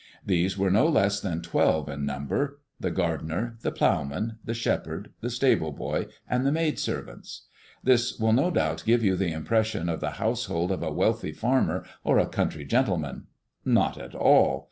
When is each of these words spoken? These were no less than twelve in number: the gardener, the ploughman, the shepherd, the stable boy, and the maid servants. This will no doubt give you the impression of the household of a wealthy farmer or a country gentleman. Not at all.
These 0.25 0.57
were 0.57 0.71
no 0.71 0.87
less 0.87 1.19
than 1.19 1.43
twelve 1.43 1.87
in 1.87 2.07
number: 2.07 2.59
the 2.79 2.89
gardener, 2.89 3.57
the 3.61 3.71
ploughman, 3.71 4.39
the 4.43 4.55
shepherd, 4.55 5.11
the 5.21 5.29
stable 5.29 5.71
boy, 5.71 6.07
and 6.27 6.43
the 6.43 6.51
maid 6.51 6.79
servants. 6.79 7.45
This 7.83 8.17
will 8.17 8.33
no 8.33 8.49
doubt 8.49 8.81
give 8.83 9.03
you 9.03 9.15
the 9.15 9.31
impression 9.31 9.89
of 9.89 9.99
the 9.99 10.13
household 10.17 10.71
of 10.71 10.81
a 10.81 10.91
wealthy 10.91 11.33
farmer 11.33 11.85
or 12.03 12.17
a 12.17 12.25
country 12.25 12.65
gentleman. 12.65 13.27
Not 13.63 13.99
at 13.99 14.15
all. 14.15 14.59